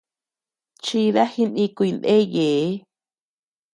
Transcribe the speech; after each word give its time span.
Chida 0.83 1.23
jinikuy 1.33 1.89
ndeyee. 1.97 2.69